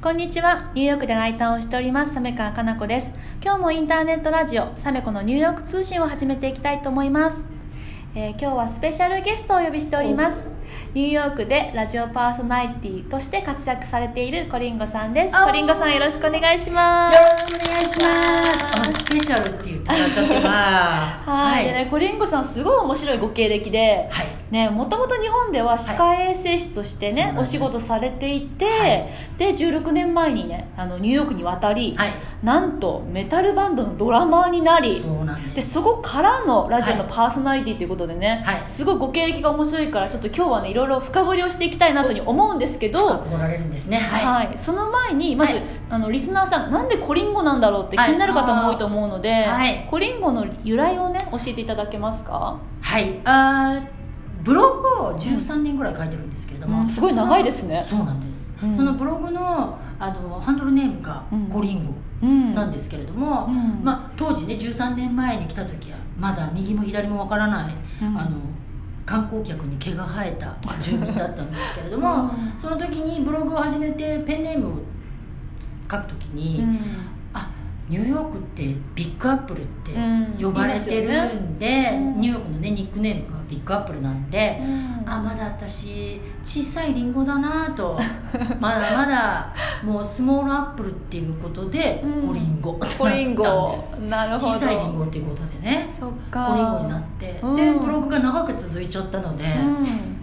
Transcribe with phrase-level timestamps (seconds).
[0.00, 0.70] こんにちは。
[0.74, 3.10] ニューヨークでライターをしております、サメカかな子です。
[3.42, 7.44] 今日もインターネットラジオ、サメコのニューヨーク通信を始めていきたいと思います。
[8.14, 10.46] えー今日はスペシャルゲストをお呼びしております。
[10.94, 15.34] ニューヨークでラジオパーソナリティとして活躍されているコリンゴさんです。
[15.34, 17.16] コリンゴさんよろしくお願いします。
[17.16, 18.64] よろしくお願いします。
[18.80, 24.27] あ、スペシャルって言ってもらっちゃってま はい、でね、コリンゴさんすごい面白いご経歴で、はい。
[24.50, 27.48] ね、もともと日本では歯科衛生士としてね、そうなんです。
[27.48, 29.08] お仕事されていて、はい。
[29.36, 32.08] で16年前にねあのニューヨークに渡り、はい。
[32.42, 37.08] なんとメタルバンドのドラマーになりそでそこからのラジオのはい。
[37.08, 38.66] パーソナリティということでね、はい。
[38.66, 43.98] すごいご経歴が面白いからちょっと今日はねいろいろ深掘りをしていきたいなと思うんですけど深られるんですね。
[43.98, 44.46] はい。
[44.46, 44.58] はい。
[44.58, 45.62] その前にまず、はい。
[45.90, 49.86] あのリスナーさんなんでコリンゴなんだろうって気になる方も多いと思うので、はい。
[49.90, 53.20] コリンゴの由来をね教えていただけますか、はい。
[53.24, 53.97] あー
[54.42, 56.88] ブログを13年ぐらい書いてるんですけれども、うん。
[56.88, 57.84] すごい長いですね。
[57.88, 58.52] そうなんです。
[58.62, 58.74] うん。
[58.74, 61.46] そのブログのあのハンドルネームがうん。
[61.48, 62.54] コリンゴうん。
[62.54, 63.84] なんですけれども、うん。
[63.84, 68.18] まあ当時ね13年前に来た時はまだ右も左もわからない、うん。
[68.18, 68.30] あの
[69.06, 72.30] 観光客に毛が生えた住民だったんですけれども、 うん。
[72.58, 74.72] その時にブログを始めてペンネームを
[75.90, 76.76] 書く時に、うん。
[76.76, 76.78] あ
[77.88, 78.62] ニューヨークって
[78.94, 80.26] ビッグアップルってうん。
[80.40, 82.14] 呼ばれてるんで、いますよね。
[82.14, 85.08] うんニューヨークのねニックネームがビッグアップルなんで、うん。
[85.08, 87.98] あまだ私小さいリンゴだなと。
[88.60, 92.28] まだまだもうスモールアップルっていうことで、うん。
[92.28, 92.72] コリンゴ。
[92.74, 92.90] となっ
[93.90, 94.52] たんなるほど。
[94.52, 95.86] 小さいリンゴっていうことでね。
[95.90, 96.46] そっか。
[96.48, 97.56] コリンゴになって、うん。
[97.56, 99.48] でブログが長く続いちゃったので、う
[99.84, 100.17] ん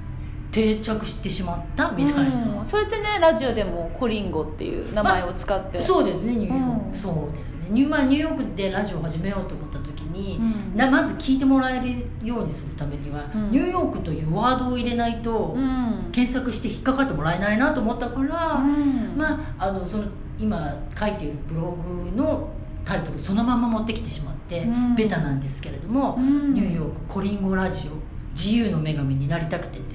[0.56, 2.66] 定着してしまったみたいな、うん。
[2.66, 6.94] それってねラジオでもコリンゴっていう名前を使って、そうですねニューヨーク、うん。
[6.94, 7.66] そうですね。
[7.70, 10.78] ニュ,、まあ、ニューヨークでラジオを始めようと思った時に、うん。
[10.78, 13.52] なまず聞いてもらえるようにするためには、うん。
[13.52, 16.10] ニューヨークというワードを入れないと、うん。
[16.14, 19.18] 検索して引っかかってもらえないなと思ったから、うん。
[19.18, 20.06] まああのその
[20.40, 22.50] 今書いているブログの
[22.86, 24.96] タイトルそのまま持ってきてしまって、うん。
[24.96, 26.54] ベタなんですけれども、うん。
[26.54, 27.92] ニューヨークコリンゴラジオ
[28.34, 29.95] 自由の女神になりたくてって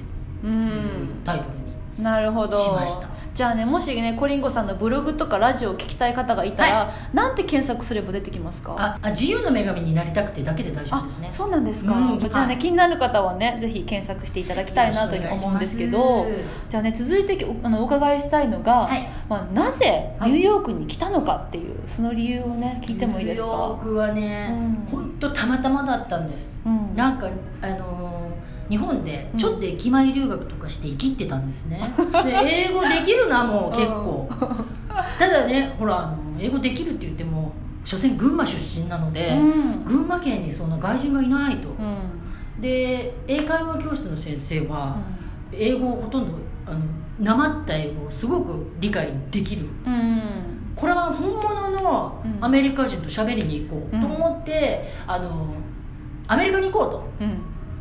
[1.23, 2.57] タイトルになるほど。
[2.57, 3.09] しました。
[3.33, 8.75] じゃあねもしねコリンゴさんのブログとかラジオを聞きたい方がいたら、はなんて検索すれば出てきますか？
[8.77, 11.29] ああ自由の女神になりたくてだけで大丈夫ですね。
[11.31, 12.19] そうなんですか、うん。
[12.19, 12.57] こちらね、はい。
[12.57, 16.25] 気になる方はねぜひ検索していただきたいなというふうに思うんですけど
[16.69, 19.07] じゃあね続いておあのお伺いしたいのが、はい。
[19.29, 24.87] まあ、なぜニューヨークに来たのかっていうその理由をね聞いてもいいですニューヨかークはねうん。
[24.91, 26.95] 本当、たまたまだったんです、うん。
[26.95, 27.29] なんか
[27.61, 28.31] あのー
[28.71, 31.93] 日本でちょっと駅前留学とかして生きってたんですね、
[32.23, 34.29] で英語できるなもう結構、
[35.19, 37.51] ただねほらあの英語できるって言っても
[37.83, 39.83] 所詮群馬出身なので、うん。
[39.83, 42.61] 群馬県にそんな外人がいないと、うん。
[42.61, 44.97] で英会話教室の先生は、
[45.51, 46.79] 英語をほとんどあの
[47.19, 49.65] なまった英語をすごく理解できる。
[49.85, 49.93] うん。
[49.93, 50.21] うん
[50.73, 52.43] これは本物のうん。
[52.43, 55.53] アメリカ人と喋りに行こうと思って、あの
[56.27, 57.25] アメリカに行こうと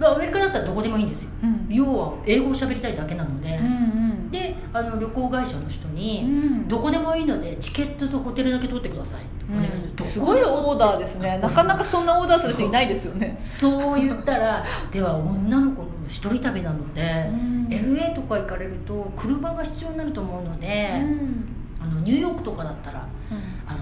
[0.06, 1.30] アメリカだったらどこでもいいんですよ。
[1.42, 1.66] うん。
[1.68, 4.30] 要は英語を喋りたいだけなので、うんうん。
[4.30, 6.68] であの旅行会社の人に、うん。
[6.68, 9.22] どこでもいいのでチケットとホテルだけ取ってください。
[9.52, 11.38] お願いする、うんすごいオーダーですね。
[11.42, 13.34] なかなかそんなオーダーする人いないですよね。
[13.36, 17.66] そう言ったらでは女の子の一人旅なので、うん。
[17.68, 21.44] LA とか行かれると車が必要になると思うので、うん。
[21.82, 23.06] あのニューヨークとかだったら
[23.66, 23.78] あの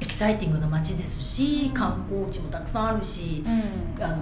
[0.00, 3.48] エキサイティングな街ですし観光地もたくさんあるし、う
[4.00, 4.04] ん。
[4.04, 4.16] あの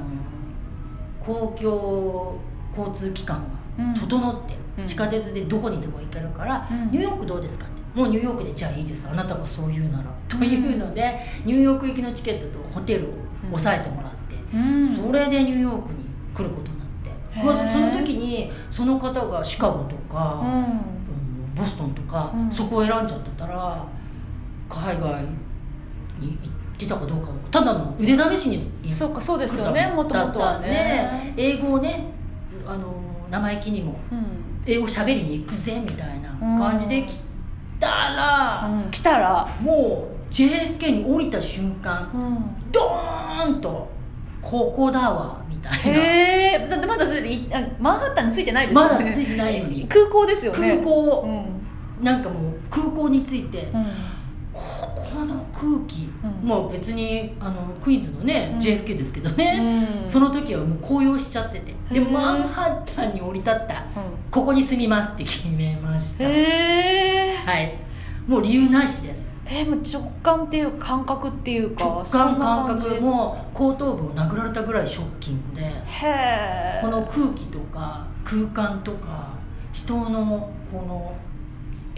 [1.29, 2.41] 公共
[2.77, 3.45] 交通機関
[3.77, 4.87] が整ってる、うん。
[4.87, 6.91] 地下鉄でどこにでも行けるから、うん。
[6.91, 8.01] ニューヨークどうですかって。
[8.01, 9.09] もうニューヨークでじゃあいいです。
[9.09, 10.05] あなたがそう言うなら。
[10.29, 13.09] というのでニューヨーク行きのチケットとホテルを
[13.53, 14.97] 押さえてもらって、うん。
[14.97, 20.45] それでニューヨークに来ることになって、まあ、そその時にその方がシカゴとか、
[21.55, 22.51] ボストンとか、うん。
[22.51, 23.87] そこを選んじゃってたら
[24.69, 25.23] 海外
[26.21, 28.71] に行ってたかどうかはただの腕試しに。
[28.83, 31.35] 行そうかそうですよねもともとはね。
[31.37, 32.13] 英語をね
[32.67, 32.95] あの
[33.31, 34.25] 生意気にもうん。
[34.67, 37.19] 英語喋りに行くぜみたいな感じで来
[37.81, 38.91] たら、うん。
[38.91, 39.49] 来たら。
[39.61, 42.71] もう JFK に降りた瞬間うん。
[42.71, 43.89] ドーンと
[44.43, 46.69] ここだわみたいへえ。
[46.69, 49.05] だってまだだっていあマンハッタンについてないですよね。
[49.05, 49.87] まだついてないのに。
[49.89, 50.77] 空港ですよなね。
[50.77, 51.23] 空港、
[52.01, 52.05] うん。
[52.05, 53.87] なんかもう空港について、うん
[54.99, 56.49] ここの空気、うん。
[56.49, 58.59] もう別にあのクイーンズのね、うん。
[58.59, 60.07] JFK ですけどね、うん。
[60.07, 61.75] その時はもう高揚しちゃってて。
[61.93, 63.85] でマンハッタンに降り立った。
[64.31, 66.25] ここに住みますって決めました。
[66.25, 67.75] へえはい。
[68.27, 69.41] もう理由なしです。
[69.51, 73.01] えもう直感っていうか感覚っていうか直感感覚。
[73.01, 75.73] も後頭部を殴られたぐらいショッキングでへ
[76.05, 79.39] えこの空気とか空間とか
[79.73, 81.15] 人のこの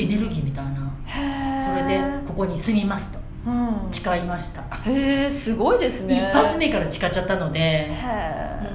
[0.01, 0.91] エネルギーみたいな。
[1.05, 3.19] へそれでここに住みますと。
[3.47, 3.89] うん。
[3.91, 4.63] 誓いました。
[4.85, 6.31] へえすごいですね。
[6.33, 7.91] 一発目から誓っちゃったのでへ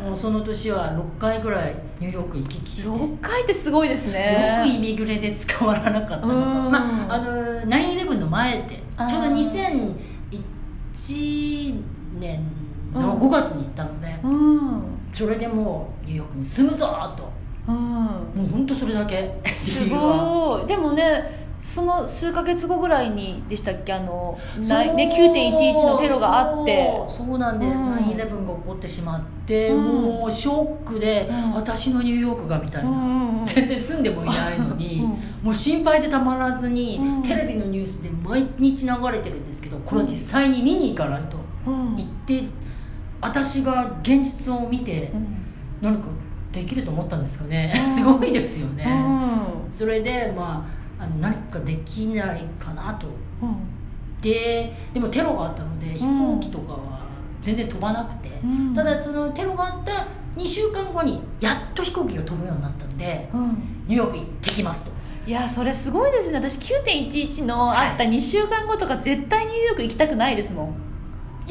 [0.04, 2.90] もうその年は6回ぐらいニューヨーク行き来して。
[2.90, 6.30] よ6回ってすごいですくねイミグレで使わなかったのと。
[6.30, 6.32] う
[6.68, 6.72] ん。
[6.72, 11.82] まああの9-11の前でちょうど2001
[12.20, 12.44] 年
[12.94, 14.84] の5月に行ったので、うん。
[15.12, 16.88] それでもうニューヨークに住むぞ
[17.18, 17.30] と
[17.68, 17.76] うん。
[17.76, 19.40] もう本当それだけ。
[19.54, 20.68] すごい。
[20.68, 23.94] でもねその数ヶ月後ぐらいにでしたっけ？
[23.94, 27.04] あのね9.11のテロがあって。
[27.08, 27.40] そう。
[27.40, 27.94] なんです、うん。
[27.96, 29.84] 9-11が起こってしまって、うん。
[29.84, 31.54] もうショックで、うん。
[31.54, 33.46] 私のニューヨークがみたいな、うんうんうん。
[33.48, 35.10] 全然住んでもいないのに、うん。
[35.42, 37.24] もう心配でたまらずに、うん。
[37.24, 41.96] テレビのニュースで毎日流れてるんですけどこれは実際に見に行かないと、うん。
[41.96, 42.44] 行って
[43.22, 45.28] 私が現実を見てうん。
[45.82, 46.10] 何か
[46.56, 47.96] できると思ったんですかね、うん。
[47.96, 49.72] すごいですよね、うん。
[49.72, 50.68] それでま
[51.00, 53.08] ああの何かできないかなと。
[53.42, 53.56] うん。
[54.22, 57.06] ででもテロがあったので飛行機とかは
[57.42, 58.74] 全然飛ばなくて、うん。
[58.74, 63.84] ただそのテロがあった2週間後にやっと飛行機が飛ぶようになったんでうん。
[63.88, 64.92] ニューヨーク行ってきますと。
[65.28, 66.38] いやそれすごいですね。
[66.38, 70.68] 私9.11のあった2週間後とか絶対ニューヨーク行きたくないですもん。
[70.68, 70.72] い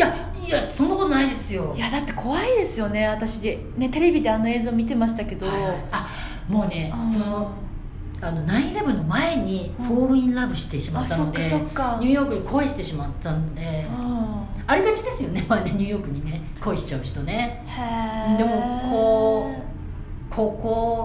[0.01, 1.73] やいやそんなことないですよ。
[1.77, 3.41] いやだって怖いですよね私。
[3.41, 5.85] で、ね、テレビであの映像見てましたけど、はいはい。
[5.93, 6.09] あ
[6.49, 7.11] もうねうん。
[7.11, 7.53] その
[8.21, 11.99] あの9-11の前にフォールインラブしてしまったので、あそっかそっか。
[12.01, 14.45] ニューヨークに恋してしまったので、うん。
[14.67, 17.65] ありがちですよね,、まあ、ねニューヨークにね恋しちゃう人ね。
[18.39, 19.55] でもこ
[20.31, 20.59] こ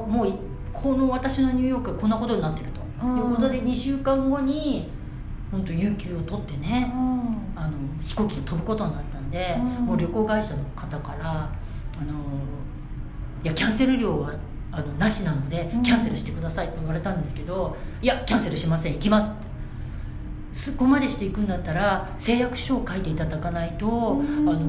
[0.05, 0.33] こもうい
[0.71, 3.17] この私のニューヨークはこんなことになってると、うん。
[3.17, 4.89] いうことで2週間後に
[5.51, 7.08] 本当有給を取ってね、うん
[7.61, 9.85] あの飛行機が飛ぶことになったんで、うん。
[9.87, 12.13] もう旅行会社の方からあの
[13.43, 14.33] いやキャンセル料は
[14.71, 15.83] あのなしなのでうん。
[15.83, 19.49] キャンセルしてくださいと言われたんですけど、いやキャンセルしません行きますって。
[20.51, 24.49] そこまでしていくんだったら誓約書を書いていただかないと、うん。
[24.49, 24.61] あの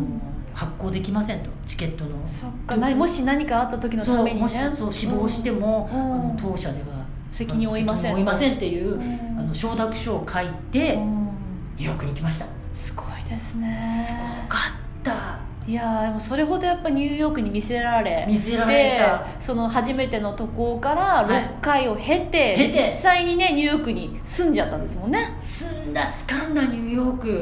[0.53, 2.27] 発行できませんとチケットの。
[2.27, 4.43] そっかなもし何かあった時のためにね。
[4.43, 6.13] もしそう死亡しても、うん。
[6.13, 9.39] あの当社では責任を負いません責任を負いませんっていう、うん。
[9.39, 11.31] あの承諾書を書いて、うん。
[11.77, 12.47] ニューヨークに行きました
[12.81, 13.81] すごいですね。
[13.83, 15.39] すごかった。
[15.67, 19.19] いやーでもそれほどやっぱニューヨークに見せられ見せられた。
[19.19, 21.27] でその初めての渡航からはい。
[21.27, 22.73] 6回を経て,、経て。
[22.73, 25.37] 実際にねニューヨークに住んじゃったんですもんね。
[25.41, 27.29] 住んだ掴んだニューヨーク。
[27.29, 27.33] ん。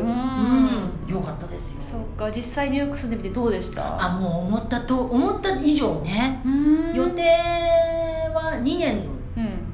[1.06, 1.14] うん。
[1.14, 1.76] よかったですよ。
[1.80, 4.02] そっか実際ニューヨーク住んでみてどうでした？
[4.04, 6.42] あもう思ったと思った以上ね。
[6.44, 6.96] うーん。
[6.96, 7.22] 予定
[8.34, 9.17] は2年のうん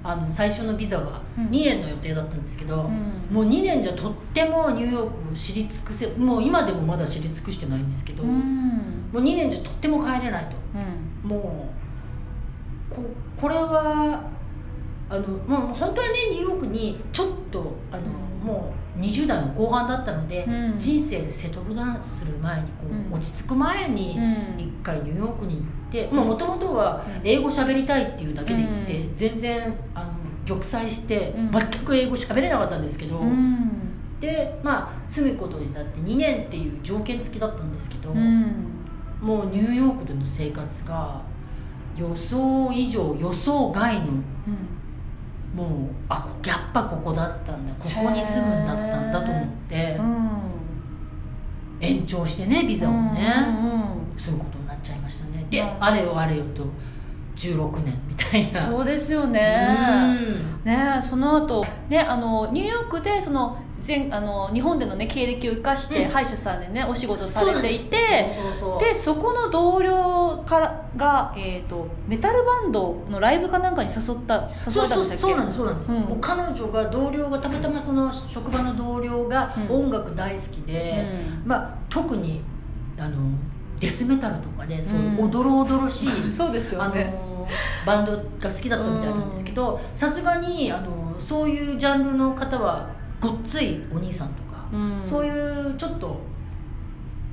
[0.06, 1.46] あの最初のビザはうん。
[1.46, 3.34] 2年の予定だったんですけど、うん。
[3.34, 8.80] もう2年じゃとってもニューヨークを知り尽くせもう今でもまだ知り尽くしてないんですけど、うもん
[9.14, 10.56] う2年じゃとっても帰れないと。
[10.74, 11.30] うん。
[11.30, 11.68] も
[12.90, 13.02] うこ
[13.40, 14.22] これは
[15.08, 18.02] あのもう本当はねニューヨークにちょっとあの、
[18.44, 20.76] もう20代の後半だったので、うん。
[20.76, 23.12] 人生セトルダウンする前にこう、うん。
[23.12, 24.60] 落ち着く前にうん。
[24.60, 29.16] 一回ニューヨークに行ってもともとは英語喋りたいっていうだけで行って、うん。
[29.16, 30.12] 全然あの
[30.46, 31.50] 玉砕して、うん。
[31.50, 33.70] 全く英語喋れなかったんですけど、うん。
[34.20, 38.54] でまあ住むことになって2年っていう条件付きだったんですけど、うん。
[39.20, 41.22] もうニューヨークでの生活が
[41.96, 44.06] 予想以上予想外の
[45.54, 45.68] もう
[46.08, 47.72] あこやっぱここだったんだ。
[47.74, 49.96] ここに住むんだったんだと思って。
[49.98, 50.28] うん。
[51.80, 55.46] 延長してねビザをね、うん住むことになっちゃいましたね。
[55.50, 55.84] で、うん。
[55.84, 56.64] あれよあれよと
[57.36, 58.60] 16年みたいな。
[58.60, 59.66] そうですようね
[60.14, 60.64] ん。
[60.64, 66.10] ねその後ねあのニューヨークでその前あの日本でのね経歴を生かして、うん。
[66.10, 67.96] 歯医者さんでねお仕事されていて
[68.80, 75.16] でそこの同僚からが、えー、とメタルバンドのライブかなんかに誘った誘そうそうわれたんでしたっけ？
[75.18, 76.00] そうなんですそうなんです、うん。
[76.00, 79.84] もう彼女が同僚がたまたまその職場の同僚がうん。
[79.84, 81.04] 音楽大好きで、
[81.42, 81.48] うん。
[81.48, 82.42] まあ、特に
[82.98, 83.16] あの
[83.80, 85.24] デスメタルとかでそういううん。
[85.26, 87.04] おどろおどろしい、 そうですあよね。
[87.04, 87.48] の
[87.84, 92.88] バンドが好きだったみたいなんですけどさすがにあのそういうジャンルの方は
[93.24, 95.00] ごっついお兄さんとか、うん。
[95.02, 96.20] そういうちょっと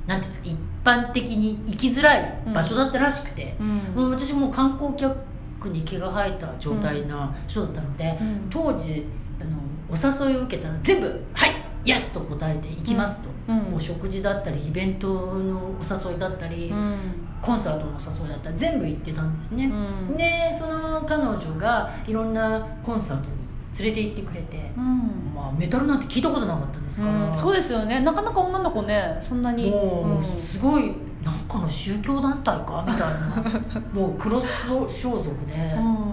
[0.06, 3.68] なんていうんですか一般的に行きづらい場所だったらしくて、うん。
[3.94, 8.46] もう私もう観光客に毛が生えた状態な人だったので、うん。
[8.48, 9.06] 当時
[9.40, 9.58] あの
[9.90, 13.56] お誘いを受けたら全部「はいイエス!」と答えて行きますと、うん。
[13.58, 16.96] もう食事だったりイベントのお誘いだったり、うん。
[17.42, 20.16] コンサートのお誘いだったり全部行ってたんですね、うん。
[20.16, 23.41] でその彼女がいろんなコンサートに
[23.78, 25.32] 連れて行ってくれて、うん。
[25.34, 28.00] まあ、メタルなんて聞いたことなかったですから、うんそうですよね。
[28.00, 29.70] なかなか女の子ねそんなに。
[29.70, 30.40] もう、うん。
[30.40, 30.92] すごい
[31.24, 32.84] なんかの宗教団体か？
[32.86, 33.80] みたいな。
[33.92, 36.12] もうクロス装束で、うん。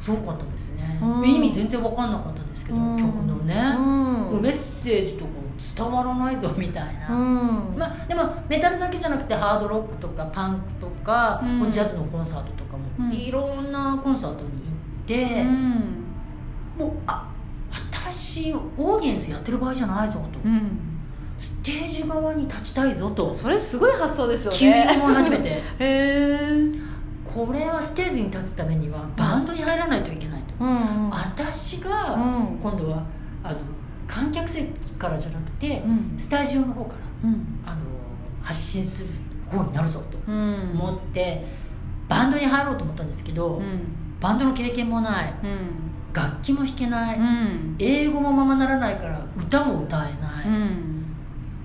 [0.00, 1.28] すごかったですね、うん。
[1.28, 2.96] 意味全然分かんなかったですけど、うん。
[2.96, 3.54] 曲のね、
[4.40, 5.30] メッセージとか
[5.76, 7.76] 伝わらないぞみたいな、うん。
[7.76, 11.70] まあ、でもメタルだけじゃなくてハードロックとかパンクとか、うん。
[11.70, 13.12] ジャズのコンサートとかも、うん。
[13.12, 15.99] いろんなコンサートに行って、うん
[16.78, 17.30] もうあ
[17.70, 20.78] 私オーディエンスやってる場合じゃないぞと、うん。
[21.36, 23.32] ステージ側に立ちたいぞと。
[23.32, 24.58] それすごい発想ですよね。
[24.58, 25.48] 急に思い始めて。
[25.50, 26.72] へえ
[27.24, 31.10] これはステージに立つためにはバンドに入らないといけないと、うんうん。
[31.10, 32.58] 私がうん。
[32.60, 33.04] 今度は
[33.44, 33.58] あの
[34.08, 36.14] 観客席からじゃなくて、うん。
[36.18, 37.60] スタジオの方からうん。
[37.64, 37.76] あの
[38.42, 39.08] 発信する
[39.50, 40.70] 方になるぞとうん。
[40.74, 41.46] 思って
[42.08, 43.80] バンドに入ろうと思ったんですけど、うん。
[44.20, 45.34] バンドの経験もない。
[45.44, 47.76] うん楽器も弾けない、うん。
[47.78, 51.04] 英語もままならないから歌も歌えない、うん。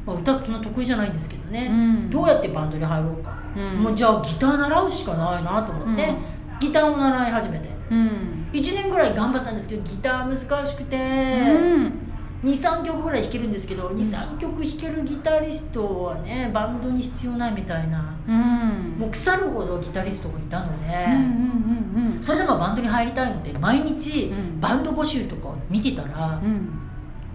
[0.06, 2.10] まあ、歌そんな得意じゃないんですけどね、うん。
[2.10, 3.84] どうやってバンドに入ろうか、うん。
[3.84, 6.60] もうじゃあギター習うしかないなと思って、うん。
[6.60, 7.70] ギターを習い始めて。
[7.92, 8.48] うん。
[8.54, 12.05] 1年ぐらい頑張ったんですけどギター難しくて、うん
[12.46, 18.16] 23曲ぐらい弾けるんですけど23曲弾けるギタリストはねバンドに必要ないみたいな。
[18.28, 18.96] うん。
[19.00, 24.60] もう腐るほどギタリストがいたので、うんうんうんそれでもバンドに入りたいので毎日うん。
[24.60, 26.70] バンド募集とかを見てたら、うん。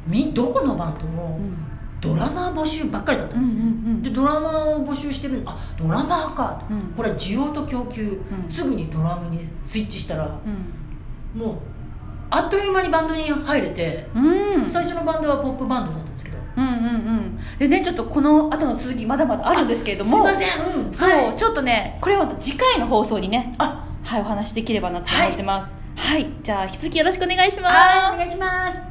[0.06, 1.56] みどこのバンドもうん。
[2.00, 6.64] ドラマー募集ばっかりだったんですね、うんうんうんでドラマーを募集してるあドラマーか。
[6.68, 6.80] と、うん。
[6.96, 8.50] これは需要と供給、うん。
[8.50, 10.38] すぐにドラムにスイッチしたら
[11.34, 11.40] うん。
[11.40, 11.56] もう
[12.30, 14.70] あっという間にバンドに入れて、うん。
[14.70, 16.36] 最初のバンドはポップバンドだったんですけど。
[16.56, 17.40] うんうんうん。
[17.58, 20.26] でねちょっとこの後の続きまだまだあるんですけれども。
[20.26, 20.84] すいません。
[20.86, 20.94] うん。
[20.94, 21.36] そう、はい。
[21.36, 24.20] ちょっとねこれはまた次回の放送にねあはい。
[24.20, 25.74] お話しできればなと思ってます。
[25.96, 27.74] はい、じゃあ引き続きよろしくお願いします。
[27.74, 28.89] はいお願いします